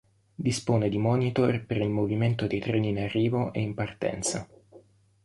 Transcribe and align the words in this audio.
Dispone 0.35 0.89
di 0.89 0.97
monitor 0.97 1.63
per 1.63 1.77
il 1.77 1.91
movimento 1.91 2.47
dei 2.47 2.59
treni 2.59 2.89
in 2.89 2.97
arrivo 2.97 3.53
e 3.53 3.59
in 3.61 3.75
partenza. 3.75 4.49